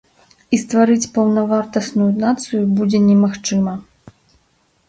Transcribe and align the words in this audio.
І 0.55 0.59
стварыць 0.61 1.09
паўнавартасную 1.17 2.09
нацыю 2.25 2.61
будзе 2.81 3.03
немагчыма. 3.09 3.73